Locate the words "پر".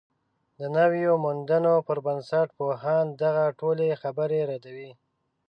1.87-1.97